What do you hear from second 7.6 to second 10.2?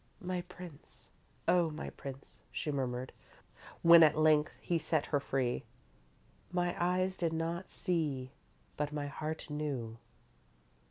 see but my heart knew!"